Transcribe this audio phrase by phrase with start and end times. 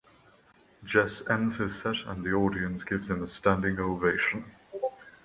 [0.83, 4.45] Jess ends his set and the audience gives him a standing ovation.